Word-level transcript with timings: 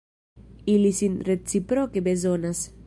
Ili 0.75 0.93
sin 1.01 1.19
reciproke 1.29 2.05
bezonas. 2.11 2.69